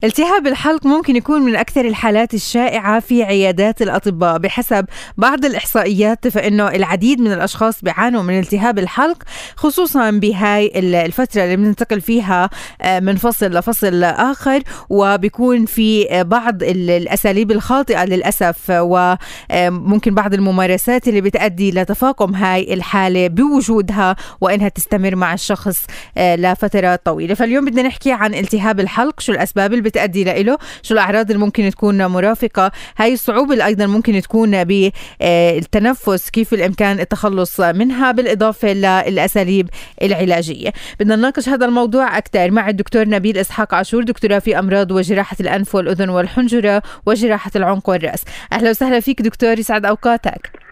[0.04, 4.38] التهاب الحلق ممكن يكون من أكثر الحالات الشائعة في عيادات الأطباء.
[4.38, 4.86] بحسب
[5.18, 9.24] بعض الإحصائيات فإنه العديد من الأشخاص بيعانوا من التهاب الحلق
[9.56, 10.72] خصوصا بهاي
[11.06, 12.50] الفترة اللي بننتقل فيها
[12.82, 21.22] آه، من فصل لفصل آخر وبيكون في بعض الأساليب الخاطئة للأسف وممكن بعض الممارسات اللي
[21.22, 25.86] بتأدي لتفاقم هاي الحالة بوجودها وإنها تستمر مع الشخص
[26.18, 27.34] آه، لفترات طويلة.
[27.34, 31.70] فاليوم بدنا نحكي عن التهاب الحلق شو الأسباب اللي بتأدي له شو الأعراض اللي ممكن
[31.70, 39.70] تكون مرافقة؟ هاي الصعوبة اللي أيضا ممكن تكون بالتنفس كيف الإمكان التخلص منها بالإضافة للأساليب
[40.02, 40.74] العلاجية.
[41.00, 45.76] بدنا نناقش هذا الموضوع أكثر مع الدكتور نبيل إسحاق عاشور دكتوراه في أمراض وجراحة الأنف
[45.76, 48.22] والأذن والحنجرة وجراحة العنق والرأس.
[48.54, 50.63] أهلا وسهلا فيك دكتور يسعد أوقاتك.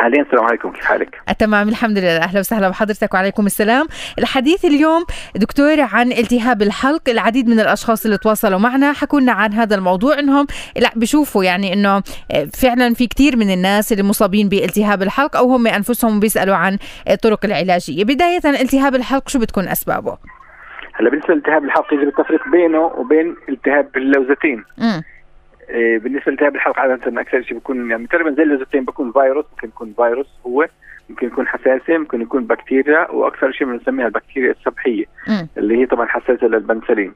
[0.00, 0.72] أهلين السلام عليكم.
[0.72, 2.16] كيف حالك؟ تمام الحمد لله.
[2.16, 3.86] أهلا وسهلا بحضرتك وعليكم السلام.
[4.18, 5.04] الحديث اليوم
[5.36, 10.18] دكتور عن التهاب الحلق العديد من الأشخاص اللي تواصلوا معنا حكوا لنا عن هذا الموضوع
[10.18, 12.02] إنهم لا بشوفوا يعني إنه
[12.62, 16.78] فعلا في كثير من الناس اللي مصابين بالتهاب الحلق أو هم أنفسهم بيسألوا عن
[17.10, 18.04] الطرق العلاجية.
[18.04, 20.18] بداية التهاب الحلق شو بتكون أسبابه؟
[20.94, 24.64] هلا بالنسبة لالتهاب الحلق يجب التفريق بينه وبين التهاب اللوزتين.
[24.78, 25.00] م.
[25.70, 29.68] إيه، بالنسبة لالتهاب الحلق عادة أكثر شيء بيكون يعني تقريبا زي اللوزتين بيكون فيروس ممكن
[29.68, 30.66] يكون فيروس هو
[31.10, 35.46] ممكن يكون حساسة ممكن يكون بكتيريا وأكثر شيء بنسميها البكتيريا السبحيه م.
[35.58, 37.12] اللي هي طبعا حساسة للبنسلين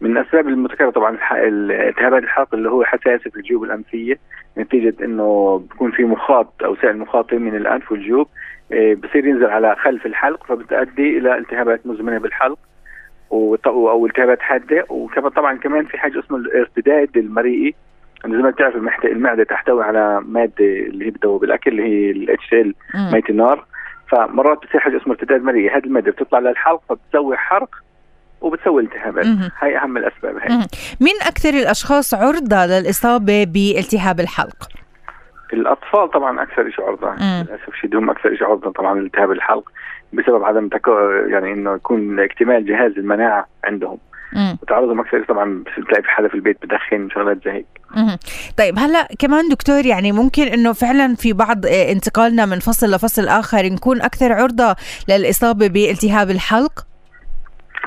[0.00, 4.18] من الأسباب المتكرره طبعا التهابات الحلق اللي هو حساسة في الجيوب الأنفية
[4.58, 8.28] نتيجة إنه بيكون في مخاط أو سائل مخاطي من الأنف والجيوب
[8.72, 12.58] إيه، بصير ينزل على خلف الحلق فبتؤدي إلى التهابات مزمنة بالحلق
[13.66, 17.74] أو التهابات حادة وكمان طبعا كمان في حاجة اسمه الارتداد المريئي
[18.26, 22.74] زي ما بتعرف المعدة تحتوي على مادة اللي هي بتذوب الاكل اللي هي الاتش ال
[22.94, 23.66] ميت النار.
[24.08, 27.70] فمرات بتصير حاجة اسمها ارتداد مرئي هذه المادة بتطلع للحلق فبتسوي حرق
[28.40, 29.26] وبتسوي التهابات.
[29.58, 30.48] هاي أهم الأسباب هي
[31.00, 34.68] مين أكثر الأشخاص عرضة للإصابة بالتهاب الحلق؟
[35.52, 37.14] الأطفال طبعا أكثر شيء عرضة.
[37.14, 39.72] للأسف الشديد هم أكثر شيء عرضة طبعا لالتهاب الحلق
[40.12, 43.98] بسبب عدم تكو يعني إنه يكون اكتمال جهاز المناعة عندهم.
[44.62, 47.66] وتعرضهم أكثر طبعا بتلاقي في حدا في البيت بدخن شغلات زي هيك.
[48.58, 53.28] طيب هلا كمان دكتور يعني ممكن إنه فعلا في بعض آه، انتقالنا من فصل لفصل
[53.28, 54.76] آخر نكون أكثر عرضة
[55.08, 56.86] للإصابة بالتهاب الحلق؟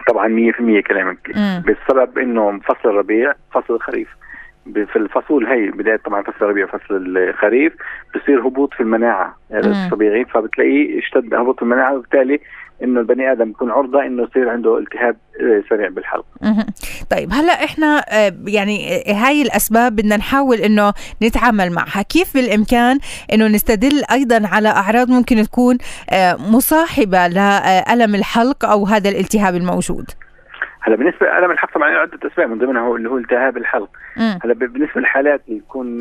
[0.07, 1.31] طبعا 100% كلامك.
[1.65, 4.07] بالسبب إنه فصل الربيع فصل الخريف
[4.73, 7.73] في الفصول هي بداية طبعا فصل الربيع فصل الخريف
[8.15, 9.37] بصير هبوط في المناعة.
[9.51, 12.39] هذا طبيعي فبتلاقيه اشتد هبوط المناعة وبالتالي
[12.83, 16.25] إنه البني آدم يكون عرضة إنه يصير عنده التهاب آه، سريع بالحلق.
[17.09, 22.99] طيب هلأ إحنا آه، يعني آه، هاي الأسباب بدنا نحاول إنه نتعامل معها، كيف بالإمكان
[23.33, 25.77] إنه نستدل أيضا على أعراض ممكن تكون
[26.39, 30.11] مصاحبة لألم الحلق أو هذا الالتهاب الموجود؟
[30.85, 33.89] هلا بالنسبة لالم الحلق طبعا عدة أسباب من ضمنها هو اللي هو التهاب الحلق.
[34.43, 35.99] هلا بالنسبة للحالات اللي يكون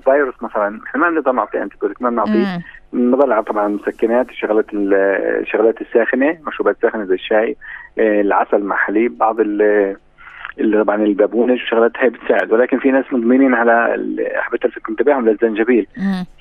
[0.00, 2.60] فيروس مثلا إحنا ما بنقدر نعطي انتي ما بنعطيه
[2.94, 7.56] نضل طبعا مسكنات الشغلات الشغلات الساخنة مشروبات ساخنة زي الشاي
[7.98, 9.96] آه، العسل مع حليب بعض اللي
[10.84, 12.52] طبعا البابونج والشغلات هاي بتساعد.
[12.52, 13.96] ولكن في ناس مدمنين على
[14.36, 15.86] حبيت ألفت انتباههم للزنجبيل.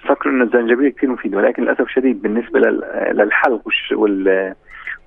[0.08, 2.60] فكروا إنه الزنجبيل كثير مفيد ولكن للأسف الشديد بالنسبة
[3.14, 3.62] للحلق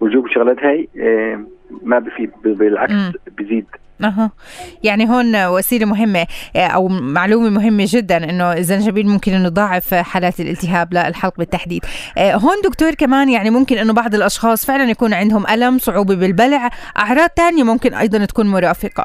[0.01, 1.41] والجوب والشغلات هاي آه،
[1.83, 2.93] ما بفيد بالعكس
[3.39, 3.67] بزيد.
[4.05, 4.31] أها.
[4.83, 10.95] يعني هون وسيلة مهمة أو معلومة مهمة جدا إنه الزنجبيل ممكن إنه يضاعف حالات الالتهاب
[10.95, 11.85] للحلق بالتحديد.
[12.19, 17.29] هون دكتور كمان يعني ممكن إنه بعض الأشخاص فعلا يكون عندهم ألم صعوبة بالبلع أعراض
[17.37, 19.05] ثانية ممكن أيضا تكون مرافقة.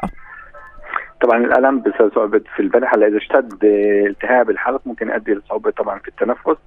[1.22, 5.70] طبعا الألم بسبب صعوبة في البلع هلأ إذا اشتد آه، التهاب الحلق ممكن يؤدي لصعوبه
[5.70, 6.60] طبعا في التنفس.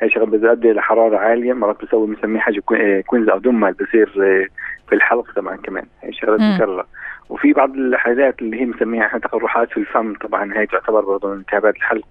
[0.00, 4.12] هي شغلة بتؤدي لحراره عالية مرات بسوي بنسميه حاجة كوي- آه، كوينز أو دمل بصير
[4.22, 4.46] آه،
[4.88, 6.54] في الحلق طبعا كمان هي شغلة مم.
[6.54, 6.86] مكرره
[7.28, 11.40] وفي بعض الحالات اللي هي بنسميها إحنا تقرحات في الفم طبعا هي تعتبر برضه من
[11.40, 12.06] التهابات الحلق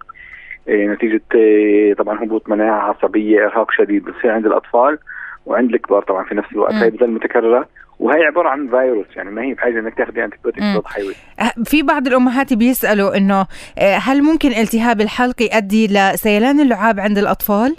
[0.70, 4.98] آه، نتيجة آه، طبعا هبوط مناعة عصبية إرهاق شديد بتصير عند الأطفال
[5.46, 6.74] وعند الكبار طبعا في نفس الوقت.
[6.74, 7.68] هي بتظل متكرره
[8.00, 10.52] وهي عبارة عن فيروس يعني ما هي بحاجة إنك تاخذي أنتي مم.
[10.52, 13.48] بايوتيك حيوي أه، في بعض الأمهات بيسألوا إنه
[13.80, 17.76] أه، هل ممكن التهاب الحلق يؤدي لسيلان اللعاب عند الأطفال؟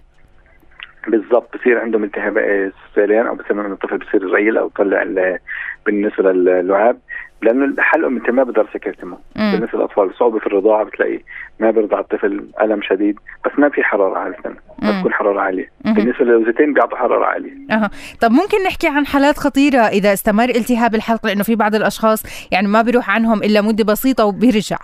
[1.08, 5.38] بالضبط بصير عندهم التهاب سيلان أو بسموه الطفل بصير ريل أو طلع ال-
[5.86, 6.98] بالنسبة للعاب.
[7.42, 9.52] لأنه حلقهم انت ما بقدر سكرتمه مم.
[9.52, 11.20] بالنسبة للأطفال صعوبة في الرضاعة بتلاقي
[11.60, 13.18] ما بيرضع الطفل ألم شديد.
[13.44, 14.54] بس ما في حرارة عاده مم.
[14.82, 15.70] ما تكون حرارة عالية.
[15.84, 17.52] بالنسبة للوزتين بيعطوا حرارة عالية.
[17.70, 17.90] أها.
[18.20, 22.68] طب ممكن نحكي عن حالات خطيرة إذا استمر التهاب الحلق؟ لأنه في بعض الأشخاص يعني
[22.68, 24.76] ما بيروح عنهم إلا مدة بسيطة وبيرجع.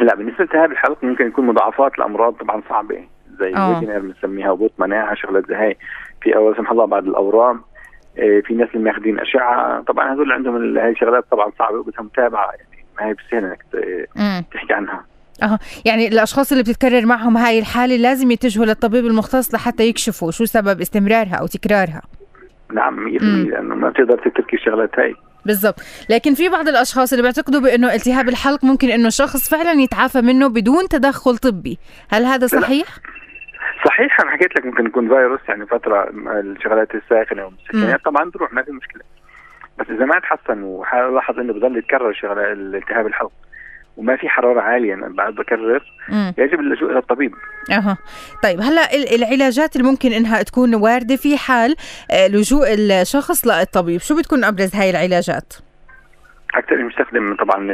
[0.00, 3.00] لا بالنسبة لالتهاب الحلق ممكن يكون مضاعفات الامراض طبعا صعبة.
[3.40, 3.80] زي آه.
[3.80, 5.76] الوجنر بنسميها هبوط مناعة شغلات زي هاي
[6.22, 7.60] في أول سمح الله بعض الأورام
[8.18, 9.82] إيه، في ناس اللي ماخذين أشعة.
[9.82, 12.50] طبعا هذول عندهم هاي شغلات طبعا صعبة وبدها متابعة.
[12.50, 14.44] يعني ما هي بالسهل إنك.
[14.52, 15.04] تحكي عنها.
[15.42, 15.58] أها.
[15.84, 20.80] يعني الأشخاص اللي بتتكرر معهم هاي الحالة لازم يتجهوا للطبيب المختص لحتى يكشفوا شو سبب
[20.80, 22.02] استمرارها أو تكرارها.
[22.72, 23.46] نعم 100% مم.
[23.50, 25.14] لأنه ما بتقدر تتركي الشغلات هاي.
[25.46, 25.80] بالضبط.
[26.10, 30.48] لكن في بعض الأشخاص اللي بيعتقدوا بأنه التهاب الحلق ممكن أنه الشخص فعلا يتعافى منه
[30.48, 31.78] بدون تدخل طبي.
[32.10, 32.84] هل هذا لا.
[33.90, 38.62] صحيح؟ أنا حكيت لك ممكن يكون فيروس يعني فترة الشغلات الساخنة والمسكنات طبعا بروح ما
[38.62, 39.02] في مشكلة
[39.78, 43.32] بس إذا ما تحسن ولاحظ إنه بضل يتكرر شغله الالتهاب الحلق
[43.96, 46.34] وما في حرارة عالية أنا بعد بكرر مم.
[46.38, 47.34] يجب اللجوء إلى الطبيب
[47.72, 47.98] أها
[48.42, 51.74] طيب هلأ ال- العلاجات اللي ممكن إنها تكون واردة في حال
[52.10, 55.54] آه، لجوء الشخص للطبيب شو بتكون أبرز هاي العلاجات
[56.54, 57.72] أكثر بنستخدم طبعا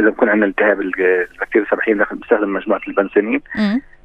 [0.00, 3.40] إذا بكون عندنا التهاب البكتيريا السبحيه بنستخدم مجموعة البنسلين.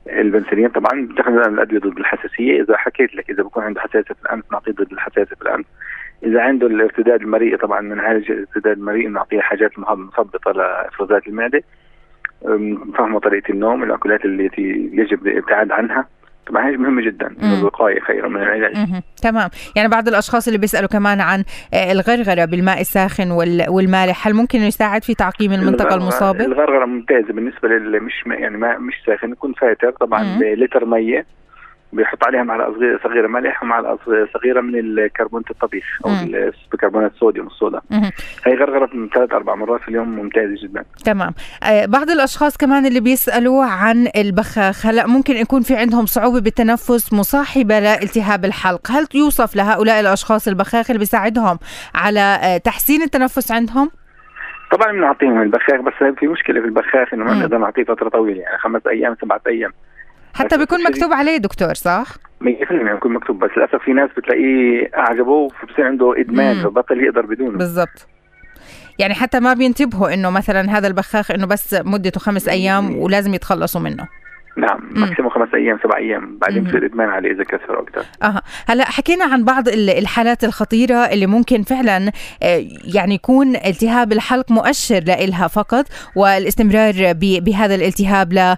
[0.10, 2.62] البنسلين طبعا بنستخدم الأدوية ضد الحساسية.
[2.62, 5.66] إذا حكيت لك إذا بكون عنده حساسية في الانف نعطيه ضد الحساسية في الانف
[6.24, 11.64] إذا عنده الارتداد المريء طبعا بنعالج الارتداد المريء بنعطيه حاجات مثبطه لإفرازات المعدة.
[12.48, 16.08] أم، فهمه طريقة النوم الأكلات التي يجب الابتعاد عنها.
[16.48, 19.02] طبعا هي مهمة جدا الوقاية خير من العلاج.
[19.22, 19.50] تمام.
[19.76, 24.60] يعني بعض الأشخاص اللي بيسألوا كمان عن آه، الغرغرة بالماء الساخن وال- والمالح هل ممكن
[24.60, 29.32] يساعد في تعقيم المنطقة الغرغرة- المصابة؟ الغرغرة ممتازة بالنسبة للي مش يعني ما مش ساخن
[29.32, 30.40] يكون فاتر طبعا.
[30.40, 31.26] بلتر مية.
[31.94, 32.74] بيحط عليها معلقة
[33.04, 36.12] صغيره ملح ومعلقة صغ- صغيرة من الكربونات الطبيخ أو
[36.72, 37.82] بيكربونات الصوديوم الصودا.
[38.46, 40.86] هي غرغره من ثلاث أربع مرات في اليوم ممتازة جدا.
[41.06, 41.34] تمام.
[41.64, 47.14] آه، بعض الأشخاص كمان اللي بيسألوا عن البخاخ هلا ممكن يكون في عندهم صعوبة بالتنفس
[47.14, 48.92] مصاحبة لالتهاب الحلق.
[48.92, 51.60] هل يوصف لهؤلاء الأشخاص البخاخ اللي بيساعدهم
[51.96, 53.92] على آه، تحسين التنفس عندهم؟
[54.72, 57.34] طبعا بنعطيهم البخاخ بس في مشكلة في البخاخ إنه ما.
[57.34, 59.72] بنقدر نعطيه فترة طويلة يعني خمس أيام سبعة أيام.
[60.34, 62.06] حتى بيكون مكتوب عليه دكتور صح؟
[62.42, 62.46] 100%
[62.94, 66.64] بيكون مكتوب بس للأسف في ناس بتلاقيه أعجبه فبصير عنده إدمان.
[66.64, 67.58] فبطل يقدر بدونه.
[67.58, 68.08] بالضبط.
[69.00, 73.82] يعني حتى ما بينتبهوا إنه مثلا هذا البخاخ إنه بس مدته خمس أيام ولازم يتخلصوا
[73.82, 74.08] منه.
[74.58, 75.02] نعم مم.
[75.02, 76.38] ماكسيموم خمس أيام سبع أيام.
[76.38, 76.64] بعدين.
[76.64, 78.42] بصير إدمان عليه إذا كثر أكثر أها.
[78.70, 82.12] هلا حكينا عن بعض ال- الحالات الخطيرة اللي ممكن فعلا
[82.44, 85.86] آه، يعني يكون التهاب الحلق مؤشر لإلها فقط
[86.16, 88.56] والاستمرار بهذا الالتهاب ل آه،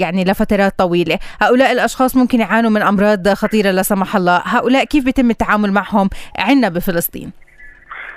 [0.00, 1.18] يعني لفترات طويلة.
[1.42, 4.42] هؤلاء الأشخاص ممكن يعانوا من أمراض خطيرة لا سمح الله.
[4.44, 7.30] هؤلاء كيف بيتم التعامل معهم عندنا بفلسطين؟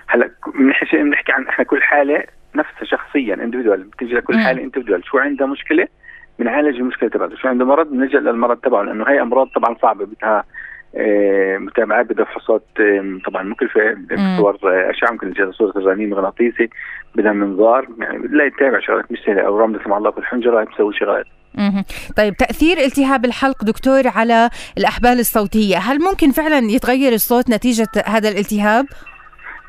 [0.08, 2.24] هلا بنحكي بنحكي عن إحنا كل حالة
[2.56, 4.40] نفسها شخصيا اندفيدوال بتيجي لكل.
[4.40, 5.88] حالة اندفيدوال شو عندها مشكلة؟
[6.40, 7.36] بنعالج المشكلة تبعته.
[7.36, 10.44] شو عنده مرض؟ بنلجا للمرض تبعه لأنه هي أمراض طبعا صعبة بدها
[10.96, 13.98] آه، متابعات بدها فحوصات آه، طبعا مكلفه.
[14.38, 16.70] صور آه، أشعة ممكن نجي صوره الرنين مغناطيسي
[17.16, 19.42] بدها منظار يعني لا يتابع شغلات مش سهلة.
[19.42, 21.26] أو رمل سمع الله في الحنجره بتسوي شغلات.
[22.18, 28.30] طيب تأثير التهاب الحلق دكتور على الأحبال الصوتية هل ممكن فعلا يتغير الصوت نتيجة هذا
[28.30, 28.86] الالتهاب؟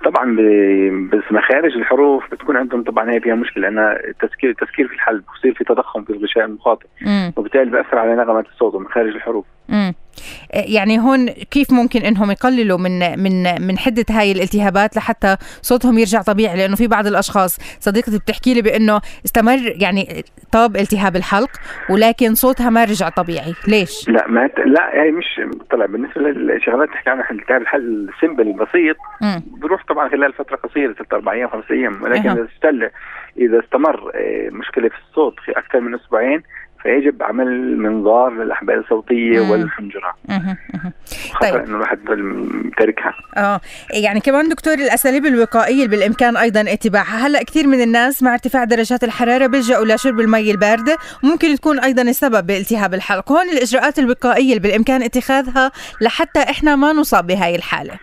[0.05, 0.37] طبعا
[1.13, 5.55] بس مخارج الحروف بتكون عندهم طبعا هي فيها مشكلة لأنها التسكير التسكير في الحلب بصير
[5.55, 6.87] في تضخم في الغشاء المخاطي.
[7.37, 9.95] وبالتالي بأثر على نغمة الصوت ومخارج الحروف مم.
[10.55, 16.23] يعني هون كيف ممكن إنهم يقللوا من من من حدة هاي الالتهابات لحتى صوتهم يرجع
[16.23, 21.51] طبيعي؟ لأنه في بعض الأشخاص صديقتي بتحكي لي بإنه استمر يعني طاب التهاب الحلق
[21.91, 23.55] ولكن صوتها ما رجع طبيعي.
[23.69, 24.59] ليش؟ لا ما ت...
[24.59, 25.87] لا هي مش طلع.
[25.87, 28.97] بالنسبة للشغلات تحكي عنها التهاب الحل السمبل البسيط.
[29.47, 32.47] بروح طبعا خلال فترة قصيرة ست أربع أيام خمس أيام ولكن
[33.39, 36.43] إذا استمر آه، مشكلة في الصوت في أكثر من أسبوعين
[36.83, 39.51] فيجب عمل منظار للأحبال الصوتية مم.
[39.51, 40.15] والحنجرة.
[40.29, 40.57] مهم.
[41.33, 41.55] خطر طيب.
[41.55, 43.61] إنه الواحد يضل تاركها آه
[43.95, 48.65] يعني كمان دكتور الأساليب الوقائية اللي بالإمكان أيضا اتباعها هلأ كثير من الناس مع ارتفاع
[48.65, 54.49] درجات الحرارة بيلجأوا لشرب المي البارده ممكن تكون أيضا السبب بالتهاب الحلق هون الإجراءات الوقائية
[54.49, 57.95] اللي بالإمكان اتخاذها لحتى إحنا ما نصاب بهاي الحالة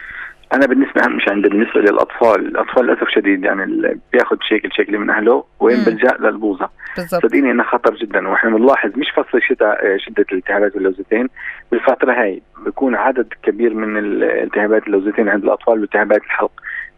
[0.53, 5.09] أنا بالنسبة اهم شيء عندي بالنسبة للأطفال الأطفال للأسف شديد يعني بياخذ شكل شكل من
[5.09, 5.83] أهله وين.
[5.83, 6.69] بلجا للبوظة.
[6.97, 7.21] بالضبط.
[7.21, 8.27] صدقيني انها خطر جدا.
[8.27, 11.27] وإحنا بنلاحظ مش فصل الشتاء آه، شدة الالتهابات اللوزتين
[11.71, 16.51] بالفترة هاي بيكون عدد كبير من الالتهابات اللوزتين عند الأطفال والتهابات الحلق.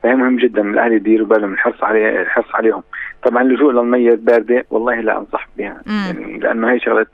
[0.03, 0.61] فهي مهم جدا.
[0.61, 2.83] الأهل يديروا بالهم الحرص عليه الحرص عليهم.
[3.23, 5.81] طبعا اللجوء للمية الباردة والله لا أنصح بها.
[5.87, 7.05] يعني لأنه هي شغلة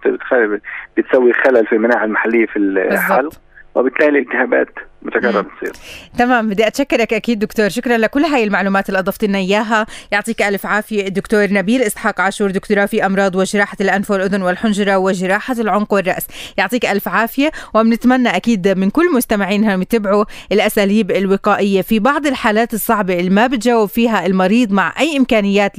[0.98, 3.34] بتسوي خلل في المناعة المحلية في الحلق.
[3.76, 4.70] وبالتالي الالتهابات
[5.02, 5.48] متكرره مم.
[5.48, 5.74] بتصير
[6.18, 7.70] تمام بدي أتشكرك أكيد دكتور.
[7.70, 9.86] شكرا لكل هاي المعلومات اللي اضفت لنا إياها.
[10.12, 15.56] يعطيك ألف عافية الدكتور نبيل إسحاق عاشور دكتوراه في أمراض وجراحة الأنف والأذن والحنجرة وجراحة
[15.60, 16.28] العنق والرأس.
[16.58, 23.20] يعطيك ألف عافية وبنتمنى أكيد من كل مستمعينا يتبعوا الأساليب الوقائية في بعض الحالات الصعبة
[23.20, 25.72] اللي ما بتجاوب فيها المريض مع أي إمكانيات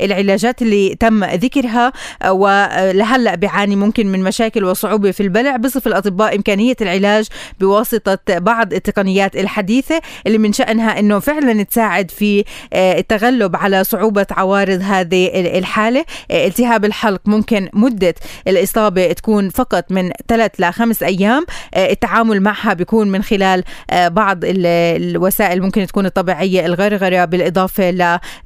[0.00, 1.92] للعلاجات اللي تم ذكرها
[2.28, 6.36] ولهلأ بيعاني ممكن من مشاكل وصعوبة في البلع بصف الأطباء.
[6.36, 7.26] إمكانية العلاج
[7.60, 14.26] بواسطة بعض التقنيات الحديثة اللي من شأنها إنه فعلا تساعد في آه، التغلب على صعوبة
[14.30, 16.04] عوارض هذه ال- الحالة.
[16.30, 18.14] آه، التهاب الحلق ممكن مدة
[18.48, 21.46] الإصابة تكون فقط من ثلاث لخمس أيام.
[21.74, 24.66] آه، التعامل معها بيكون من خلال بعض ال-
[25.02, 27.90] الوسائل ممكن تكون الطبيعية الغرغرة بالإضافة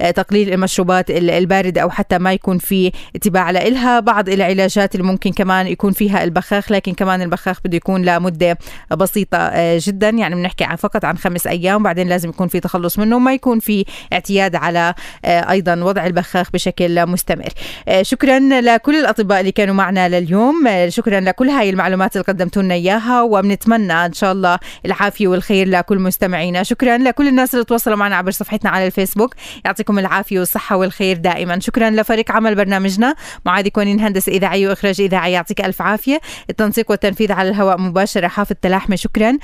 [0.01, 5.33] لتقليل المشروبات ال- الباردة أو حتى ما يكون في اتباع لها بعض العلاجات اللي ممكن
[5.33, 8.59] كمان يكون فيها البخاخ لكن كمان البخاخ بده يكون لمدة
[8.97, 12.99] بسيطة آه، جدا يعني بنحكي عن فقط عن خمس أيام بعدين لازم يكون في تخلص
[12.99, 14.95] منه وما يكون في اعتياد على
[15.25, 17.49] آه، أيضا وضع البخاخ بشكل مستمر.
[17.89, 20.67] آه، شكرا لكل الأطباء اللي كانوا معنا لليوم.
[20.67, 25.69] آه، شكرا لكل هاي المعلومات اللي قدمتوا لنا إياها وبنتمنى إن شاء الله العافية والخير
[25.69, 26.63] لكل مستمعينا.
[26.63, 29.35] شكرا لكل الناس اللي تواصلوا معنا عبر صفحتنا على الفيسبوك.
[29.65, 31.61] يعطيكم العافية والصحة والخير دائما.
[31.61, 33.15] شكرا لفريق عمل برنامجنا
[33.47, 36.21] معاذ كونين هندسه اذاعيه وإخراج إذاعي يعطيك ألف عافية.
[36.51, 39.39] التنسيق والتنفيذ على الهواء مباشرة حافظ تلاحمه شكرا.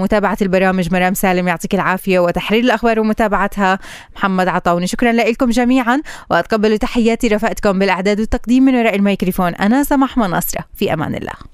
[0.00, 3.78] ومتابعه البرامج مرام سالم يعطيك العافية وتحرير الأخبار ومتابعتها.
[4.16, 6.02] محمد عطاوني شكرا لكم جميعا.
[6.30, 9.54] واتقبلوا تحياتي رفقتكم بالأعداد والتقديم من وراء الميكروفون.
[9.54, 10.64] أنا سماح مناصرة.
[10.74, 11.50] في أمان الله.